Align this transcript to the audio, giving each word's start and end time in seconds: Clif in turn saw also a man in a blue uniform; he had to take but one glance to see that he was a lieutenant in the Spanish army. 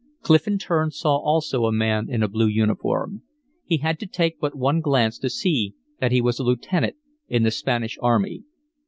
Clif 0.23 0.47
in 0.47 0.57
turn 0.57 0.89
saw 0.89 1.17
also 1.17 1.67
a 1.67 1.71
man 1.71 2.09
in 2.09 2.23
a 2.23 2.27
blue 2.27 2.47
uniform; 2.47 3.21
he 3.63 3.77
had 3.77 3.99
to 3.99 4.07
take 4.07 4.39
but 4.39 4.55
one 4.57 4.81
glance 4.81 5.19
to 5.19 5.29
see 5.29 5.75
that 5.99 6.11
he 6.11 6.21
was 6.21 6.39
a 6.39 6.43
lieutenant 6.43 6.95
in 7.27 7.43
the 7.43 7.51
Spanish 7.51 7.99
army. 8.01 8.41